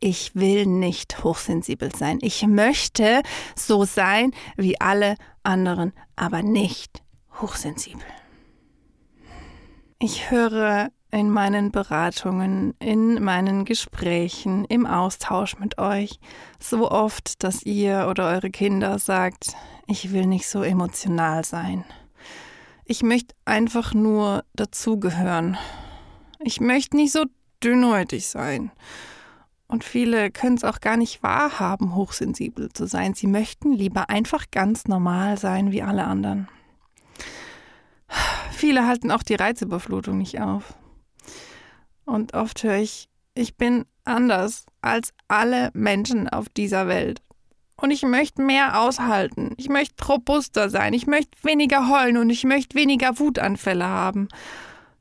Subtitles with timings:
[0.00, 2.18] ich will nicht hochsensibel sein.
[2.22, 3.22] Ich möchte
[3.56, 7.02] so sein wie alle anderen, aber nicht
[7.40, 8.04] hochsensibel.
[9.98, 16.20] Ich höre in meinen Beratungen, in meinen Gesprächen, im Austausch mit euch
[16.60, 19.56] so oft, dass ihr oder eure Kinder sagt,
[19.86, 21.84] ich will nicht so emotional sein.
[22.84, 25.56] Ich möchte einfach nur dazugehören.
[26.40, 27.24] Ich möchte nicht so
[27.62, 28.70] dünnhäutig sein.
[29.68, 33.12] Und viele können es auch gar nicht wahrhaben, hochsensibel zu sein.
[33.12, 36.48] Sie möchten lieber einfach ganz normal sein wie alle anderen.
[38.50, 40.74] Viele halten auch die Reizüberflutung nicht auf.
[42.06, 47.20] Und oft höre ich, ich bin anders als alle Menschen auf dieser Welt.
[47.76, 49.52] Und ich möchte mehr aushalten.
[49.58, 50.94] Ich möchte robuster sein.
[50.94, 54.28] Ich möchte weniger heulen und ich möchte weniger Wutanfälle haben.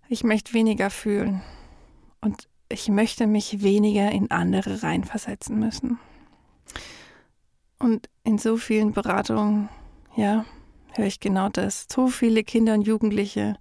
[0.09, 1.41] Ich möchte weniger fühlen.
[2.21, 5.99] Und ich möchte mich weniger in andere reinversetzen müssen.
[7.79, 9.69] Und in so vielen Beratungen,
[10.15, 10.45] ja,
[10.93, 11.87] höre ich genau das.
[11.91, 13.55] So viele Kinder und Jugendliche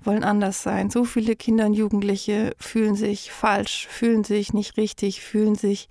[0.00, 0.90] wollen anders sein.
[0.90, 5.88] So viele Kinder und Jugendliche fühlen sich falsch, fühlen sich nicht richtig, fühlen sich,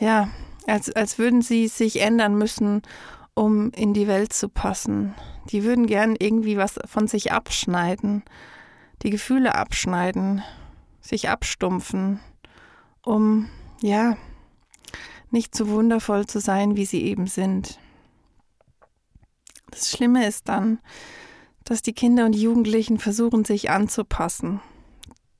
[0.00, 0.28] ja,
[0.66, 2.82] als, als würden sie sich ändern müssen,
[3.34, 5.14] um in die Welt zu passen.
[5.50, 8.22] Die würden gern irgendwie was von sich abschneiden,
[9.02, 10.42] die Gefühle abschneiden,
[11.04, 12.20] sich abstumpfen,
[13.04, 13.48] um,
[13.82, 14.16] ja,
[15.30, 17.78] nicht so wundervoll zu sein, wie sie eben sind.
[19.70, 20.78] Das Schlimme ist dann,
[21.64, 24.60] dass die Kinder und Jugendlichen versuchen, sich anzupassen.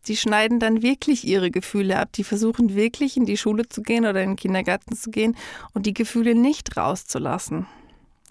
[0.06, 2.12] Die schneiden dann wirklich ihre Gefühle ab.
[2.12, 5.36] Die versuchen wirklich in die Schule zu gehen oder in den Kindergarten zu gehen
[5.72, 7.66] und die Gefühle nicht rauszulassen.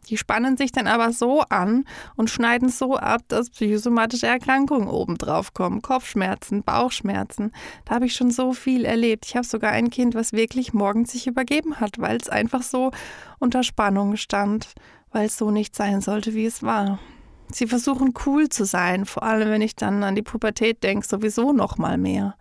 [0.09, 5.53] Die spannen sich dann aber so an und schneiden so ab, dass psychosomatische Erkrankungen obendrauf
[5.53, 5.81] kommen.
[5.81, 7.51] Kopfschmerzen, Bauchschmerzen.
[7.85, 9.25] Da habe ich schon so viel erlebt.
[9.25, 12.91] Ich habe sogar ein Kind, was wirklich morgens sich übergeben hat, weil es einfach so
[13.39, 14.73] unter Spannung stand,
[15.11, 16.99] weil es so nicht sein sollte, wie es war.
[17.49, 21.53] Sie versuchen cool zu sein, vor allem wenn ich dann an die Pubertät denke, sowieso
[21.53, 22.35] noch mal mehr.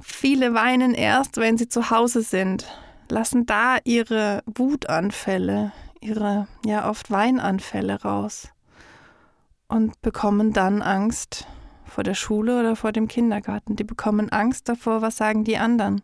[0.00, 2.66] Viele weinen erst, wenn sie zu Hause sind,
[3.08, 5.72] lassen da ihre Wutanfälle,
[6.06, 8.48] ihre ja oft Weinanfälle raus
[9.68, 11.46] und bekommen dann Angst
[11.84, 13.76] vor der Schule oder vor dem Kindergarten.
[13.76, 16.02] Die bekommen Angst davor, was sagen die anderen.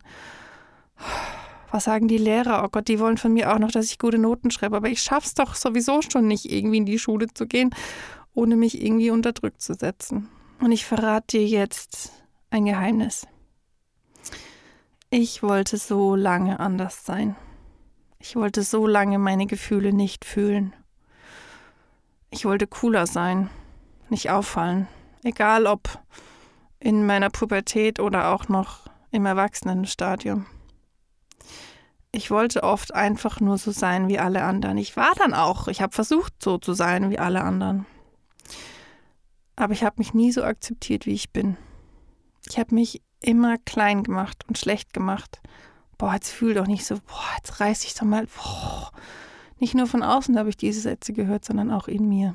[1.70, 2.64] Was sagen die Lehrer?
[2.64, 5.02] Oh Gott, die wollen von mir auch noch, dass ich gute Noten schreibe, aber ich
[5.02, 7.70] schaff's doch sowieso schon nicht, irgendwie in die Schule zu gehen,
[8.34, 10.28] ohne mich irgendwie unterdrückt zu setzen.
[10.60, 12.12] Und ich verrate dir jetzt
[12.50, 13.26] ein Geheimnis.
[15.10, 17.36] Ich wollte so lange anders sein.
[18.24, 20.76] Ich wollte so lange meine Gefühle nicht fühlen.
[22.30, 23.50] Ich wollte cooler sein,
[24.10, 24.86] nicht auffallen,
[25.24, 25.98] egal ob
[26.78, 30.46] in meiner Pubertät oder auch noch im Erwachsenenstadium.
[32.12, 34.78] Ich wollte oft einfach nur so sein wie alle anderen.
[34.78, 37.86] Ich war dann auch, ich habe versucht so zu sein wie alle anderen.
[39.56, 41.56] Aber ich habe mich nie so akzeptiert, wie ich bin.
[42.48, 45.42] Ich habe mich immer klein gemacht und schlecht gemacht
[46.02, 48.90] boah, jetzt fühl doch nicht so, boah, jetzt reiß ich doch mal, boah.
[49.60, 52.34] Nicht nur von außen habe ich diese Sätze gehört, sondern auch in mir.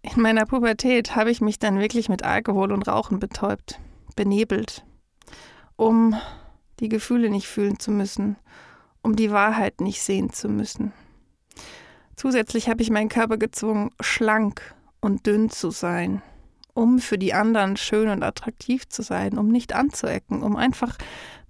[0.00, 3.78] In meiner Pubertät habe ich mich dann wirklich mit Alkohol und Rauchen betäubt,
[4.16, 4.86] benebelt,
[5.76, 6.16] um
[6.80, 8.36] die Gefühle nicht fühlen zu müssen,
[9.02, 10.92] um die Wahrheit nicht sehen zu müssen.
[12.16, 16.22] Zusätzlich habe ich meinen Körper gezwungen, schlank und dünn zu sein,
[16.72, 20.96] um für die anderen schön und attraktiv zu sein, um nicht anzuecken, um einfach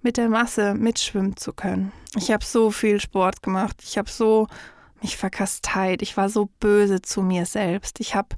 [0.01, 1.91] mit der Masse mitschwimmen zu können.
[2.15, 3.81] Ich habe so viel Sport gemacht.
[3.83, 4.47] Ich habe so
[5.01, 6.01] mich verkasteit.
[6.01, 7.99] Ich war so böse zu mir selbst.
[7.99, 8.35] Ich habe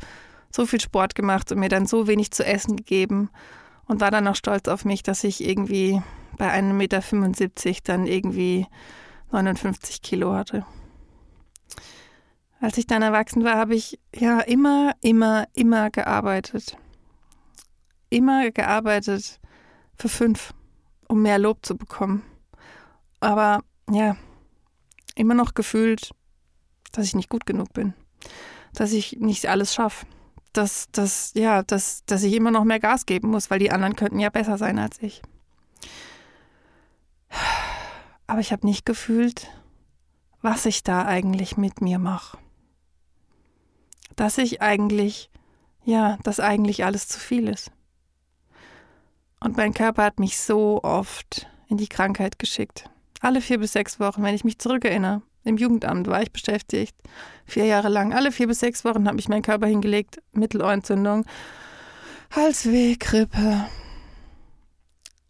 [0.52, 3.30] so viel Sport gemacht und mir dann so wenig zu essen gegeben
[3.86, 6.02] und war dann auch stolz auf mich, dass ich irgendwie
[6.38, 8.68] bei 1,75 Meter dann irgendwie
[9.32, 10.66] 59 Kilo hatte.
[12.60, 16.78] Als ich dann erwachsen war, habe ich ja immer, immer, immer gearbeitet.
[18.10, 19.40] Immer gearbeitet
[19.96, 20.54] für fünf
[21.12, 22.24] um mehr Lob zu bekommen.
[23.20, 24.16] Aber ja,
[25.16, 26.12] immer noch gefühlt,
[26.94, 27.94] dass ich nicht gut genug bin,
[28.74, 30.06] dass ich nicht alles schaffe,
[30.54, 33.96] dass, dass, ja, dass, dass ich immer noch mehr Gas geben muss, weil die anderen
[33.98, 35.22] könnten ja besser sein als ich.
[38.28, 39.50] aber ich habe nicht gefühlt,
[40.42, 42.38] was ich da eigentlich mit mir mache.
[44.16, 45.30] Dass ich eigentlich,
[45.84, 47.72] ja, dass eigentlich alles zu viel ist.
[49.44, 52.90] Und mein Körper hat mich so oft in die Krankheit geschickt.
[53.22, 55.24] Alle vier bis sechs Wochen, wenn ich mich zurückerinnere.
[55.44, 56.96] Im Jugendamt war ich beschäftigt,
[57.46, 58.14] vier Jahre lang.
[58.14, 61.26] Alle vier bis sechs Wochen habe ich meinen Körper hingelegt, Mittelohrentzündung,
[62.36, 63.66] Halsweh, Grippe.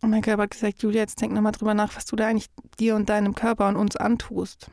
[0.01, 2.49] Und mein Körper hat gesagt, Julia, jetzt denk nochmal drüber nach, was du da eigentlich
[2.79, 4.69] dir und deinem Körper und uns antust.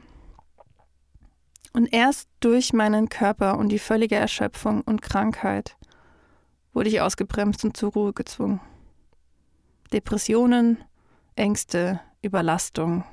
[1.73, 5.77] Und erst durch meinen Körper und die völlige Erschöpfung und Krankheit
[6.73, 8.61] wurde ich ausgebremst und zur Ruhe gezwungen.
[9.93, 10.79] Depressionen,
[11.37, 13.05] Ängste, Überlastung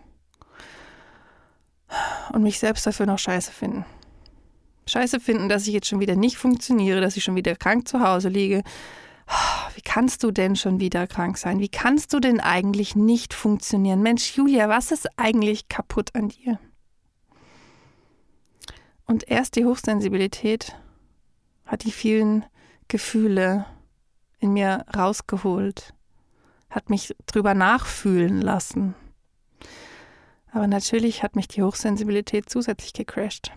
[2.33, 3.85] und mich selbst dafür noch scheiße finden.
[4.87, 8.01] Scheiße finden, dass ich jetzt schon wieder nicht funktioniere, dass ich schon wieder krank zu
[8.01, 8.63] Hause liege.
[9.73, 11.59] Wie kannst du denn schon wieder krank sein?
[11.59, 14.01] Wie kannst du denn eigentlich nicht funktionieren?
[14.01, 16.59] Mensch, Julia, was ist eigentlich kaputt an dir?
[19.05, 20.75] Und erst die Hochsensibilität
[21.65, 22.45] hat die vielen
[22.87, 23.65] Gefühle
[24.39, 25.93] in mir rausgeholt,
[26.75, 28.95] hat mich drüber nachfühlen lassen.
[30.51, 33.51] Aber natürlich hat mich die Hochsensibilität zusätzlich gecrashed.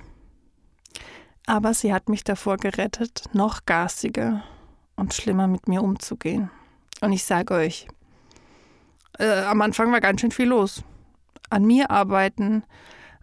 [1.47, 4.45] Aber sie hat mich davor gerettet, noch garstiger
[4.97, 6.51] und schlimmer mit mir umzugehen.
[7.01, 7.89] Und ich sage euch,
[9.19, 10.85] äh, am Anfang war ganz schön viel los.
[11.51, 12.65] An mir arbeiten,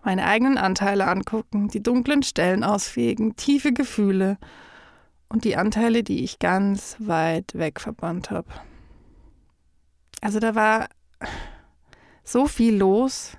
[0.04, 4.38] meine eigenen Anteile angucken, die dunklen Stellen ausfegen, tiefe Gefühle
[5.30, 8.50] und die Anteile, die ich ganz weit weg verbannt habe.
[10.22, 10.90] Also da war
[12.24, 13.38] so viel los,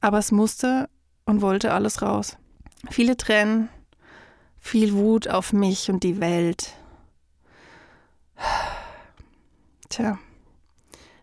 [0.00, 0.88] aber es musste
[1.24, 2.38] und wollte alles raus.
[2.90, 3.68] Viele Tränen,
[4.58, 6.74] viel Wut auf mich und die Welt.
[9.88, 10.18] Tja,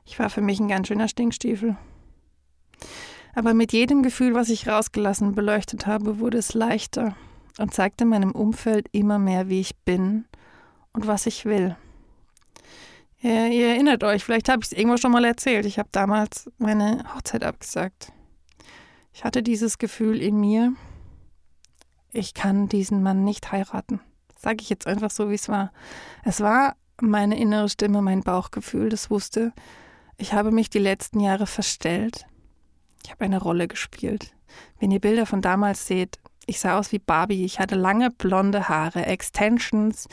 [0.05, 1.75] ich war für mich ein ganz schöner Stinkstiefel.
[3.35, 7.15] Aber mit jedem Gefühl, was ich rausgelassen beleuchtet habe, wurde es leichter
[7.57, 10.25] und zeigte meinem Umfeld immer mehr, wie ich bin
[10.93, 11.75] und was ich will.
[13.23, 15.65] Ihr, ihr erinnert euch, vielleicht habe ich es irgendwo schon mal erzählt.
[15.65, 18.11] Ich habe damals meine Hochzeit abgesagt.
[19.13, 20.73] Ich hatte dieses Gefühl in mir,
[22.11, 24.01] ich kann diesen Mann nicht heiraten.
[24.37, 25.71] Sage ich jetzt einfach so, wie es war.
[26.25, 29.53] Es war meine innere Stimme, mein Bauchgefühl, das wusste,
[30.17, 32.25] ich habe mich die letzten Jahre verstellt.
[33.05, 34.33] Ich habe eine Rolle gespielt.
[34.79, 37.45] Wenn ihr Bilder von damals seht, ich sah aus wie Barbie.
[37.45, 40.07] Ich hatte lange blonde Haare, Extensions,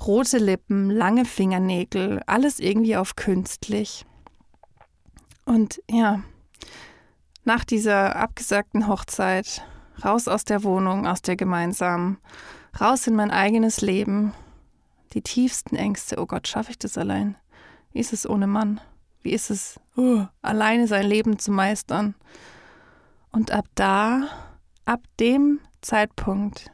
[0.00, 4.06] rote Lippen, lange Fingernägel, alles irgendwie auf künstlich.
[5.44, 6.22] Und ja,
[7.44, 9.62] nach dieser abgesagten Hochzeit,
[10.04, 12.18] raus aus der Wohnung, aus der gemeinsamen,
[12.80, 14.32] raus in mein eigenes Leben,
[15.12, 17.36] die tiefsten Ängste, oh Gott, schaffe ich das allein?
[17.92, 18.80] Wie ist es ohne Mann?
[19.22, 22.14] Wie ist es, uh, alleine sein Leben zu meistern?
[23.30, 24.28] Und ab da,
[24.86, 26.70] ab dem Zeitpunkt,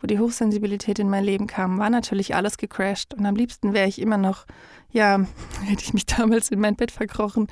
[0.00, 3.14] wo die Hochsensibilität in mein Leben kam, war natürlich alles gecrashed.
[3.14, 4.46] Und am liebsten wäre ich immer noch,
[4.90, 5.18] ja,
[5.64, 7.48] hätte ich mich damals in mein Bett verkrochen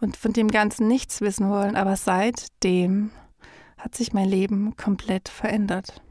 [0.00, 1.76] und von dem Ganzen nichts wissen wollen.
[1.76, 3.10] Aber seitdem
[3.76, 6.02] hat sich mein Leben komplett verändert.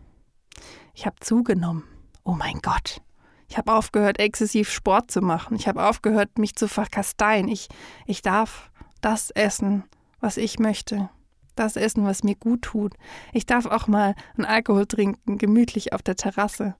[0.93, 1.83] Ich habe zugenommen.
[2.23, 3.01] Oh mein Gott.
[3.49, 5.55] Ich habe aufgehört, exzessiv Sport zu machen.
[5.55, 7.47] Ich habe aufgehört, mich zu verkasteien.
[7.47, 7.67] Ich,
[8.05, 8.71] ich darf
[9.01, 9.83] das essen,
[10.19, 11.09] was ich möchte
[11.55, 12.93] das essen, was mir gut tut.
[13.31, 16.75] Ich darf auch mal einen Alkohol trinken, gemütlich auf der Terrasse.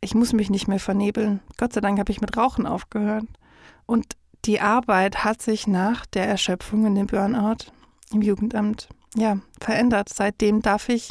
[0.00, 1.40] Ich muss mich nicht mehr vernebeln.
[1.56, 3.24] Gott sei Dank habe ich mit Rauchen aufgehört.
[3.86, 7.72] Und die Arbeit hat sich nach der Erschöpfung in dem Burnout
[8.12, 10.10] im Jugendamt ja verändert.
[10.10, 11.10] Seitdem darf ich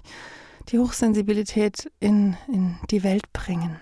[0.69, 3.79] die Hochsensibilität in, in die Welt bringen.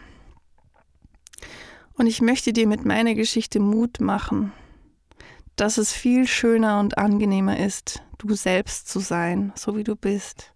[1.94, 4.54] Und ich möchte dir mit meiner Geschichte Mut machen,
[5.56, 10.54] dass es viel schöner und angenehmer ist, du selbst zu sein, so wie du bist.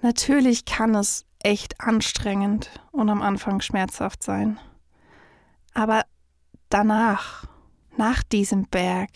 [0.00, 4.58] Natürlich kann es echt anstrengend und am Anfang schmerzhaft sein.
[5.72, 6.02] Aber
[6.68, 7.46] danach,
[7.96, 9.10] nach diesem Berg,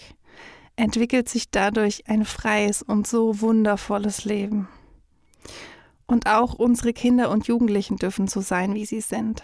[0.77, 4.69] entwickelt sich dadurch ein freies und so wundervolles Leben.
[6.07, 9.43] Und auch unsere Kinder und Jugendlichen dürfen so sein, wie sie sind.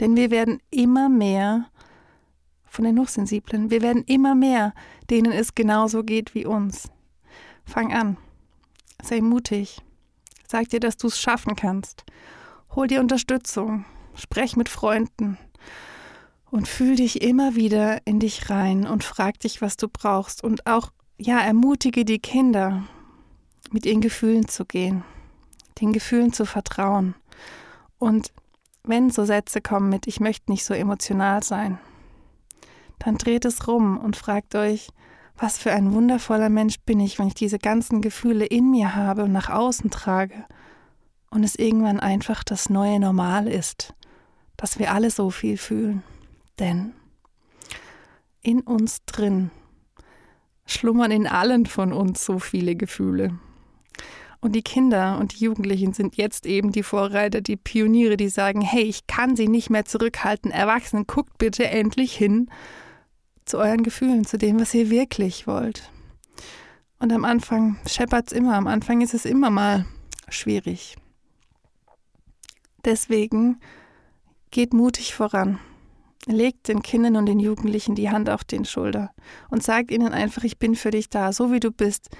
[0.00, 1.66] Denn wir werden immer mehr
[2.64, 3.70] von den Hochsensiblen.
[3.70, 4.74] Wir werden immer mehr,
[5.10, 6.88] denen es genauso geht wie uns.
[7.64, 8.16] Fang an.
[9.02, 9.78] Sei mutig.
[10.46, 12.04] Sag dir, dass du es schaffen kannst.
[12.74, 13.84] Hol dir Unterstützung.
[14.14, 15.38] Sprech mit Freunden.
[16.50, 20.44] Und fühl dich immer wieder in dich rein und frag dich, was du brauchst.
[20.44, 22.84] Und auch, ja, ermutige die Kinder,
[23.70, 25.04] mit ihren Gefühlen zu gehen,
[25.80, 27.14] den Gefühlen zu vertrauen.
[27.98, 28.32] Und
[28.84, 31.78] wenn so Sätze kommen mit, ich möchte nicht so emotional sein,
[32.98, 34.88] dann dreht es rum und fragt euch,
[35.36, 39.24] Was für ein wundervoller Mensch bin ich, wenn ich diese ganzen Gefühle in mir habe
[39.24, 40.44] und nach außen trage
[41.30, 43.94] und es irgendwann einfach das neue Normal ist,
[44.56, 46.02] dass wir alle so viel fühlen.
[46.58, 46.92] Denn
[48.42, 49.50] in uns drin
[50.66, 53.38] schlummern in allen von uns so viele Gefühle.
[54.40, 58.60] Und die Kinder und die Jugendlichen sind jetzt eben die Vorreiter, die Pioniere, die sagen,
[58.60, 60.50] hey, ich kann sie nicht mehr zurückhalten.
[60.50, 62.50] Erwachsenen, guckt bitte endlich hin
[63.44, 65.90] zu euren Gefühlen, zu dem, was ihr wirklich wollt.
[66.98, 69.86] Und am Anfang scheppert es immer, am Anfang ist es immer mal
[70.28, 70.96] schwierig.
[72.84, 73.60] Deswegen
[74.50, 75.58] geht mutig voran.
[76.26, 79.10] Legt den Kindern und den Jugendlichen die Hand auf den Schulter
[79.50, 82.10] und sagt ihnen einfach, ich bin für dich da, so wie du bist.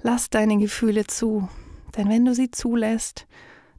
[0.00, 1.48] Lass deine Gefühle zu.
[1.96, 3.26] Denn wenn du sie zulässt,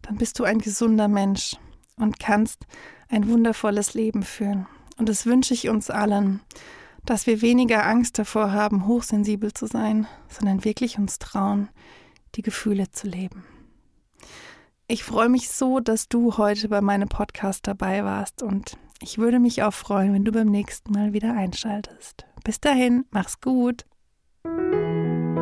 [0.03, 1.55] dann bist du ein gesunder Mensch
[1.95, 2.65] und kannst
[3.09, 4.67] ein wundervolles Leben führen.
[4.97, 6.41] Und das wünsche ich uns allen,
[7.05, 11.69] dass wir weniger Angst davor haben, hochsensibel zu sein, sondern wirklich uns trauen,
[12.35, 13.43] die Gefühle zu leben.
[14.87, 19.39] Ich freue mich so, dass du heute bei meinem Podcast dabei warst und ich würde
[19.39, 22.25] mich auch freuen, wenn du beim nächsten Mal wieder einschaltest.
[22.43, 23.85] Bis dahin, mach's gut.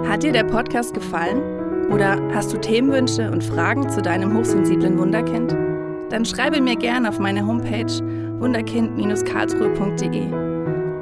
[0.08, 1.42] Hat dir der Podcast gefallen?
[1.92, 5.52] Oder hast du Themenwünsche und Fragen zu deinem hochsensiblen Wunderkind?
[6.12, 7.92] Dann schreibe mir gerne auf meine Homepage
[8.40, 10.49] wunderkind-karlsruhe.de